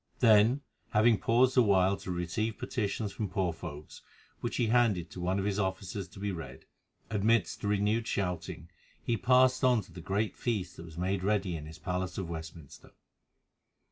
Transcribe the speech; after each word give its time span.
Then, 0.17 0.61
having 0.93 1.19
paused 1.19 1.55
a 1.57 1.61
while 1.61 1.95
to 1.97 2.09
receive 2.09 2.57
petitions 2.57 3.11
from 3.11 3.29
poor 3.29 3.53
folk, 3.53 3.89
which 4.39 4.55
he 4.55 4.65
handed 4.65 5.11
to 5.11 5.19
one 5.19 5.37
of 5.37 5.45
his 5.45 5.59
officers 5.59 6.07
to 6.07 6.19
be 6.19 6.31
read, 6.31 6.65
amidst 7.11 7.63
renewed 7.63 8.07
shouting 8.07 8.71
he 9.03 9.15
passed 9.15 9.63
on 9.63 9.81
to 9.83 9.91
the 9.91 10.01
great 10.01 10.35
feast 10.35 10.75
that 10.77 10.85
was 10.85 10.97
made 10.97 11.23
ready 11.23 11.55
in 11.55 11.67
his 11.67 11.77
palace 11.77 12.17
of 12.17 12.27
Westminster. 12.31 12.93